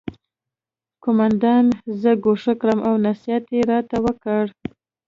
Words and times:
قومندان 1.03 1.65
زه 2.01 2.11
ګوښه 2.23 2.53
کړم 2.61 2.79
او 2.87 2.93
نصیحت 3.05 3.45
یې 3.55 3.61
راته 3.71 3.97
وکړ 4.05 4.43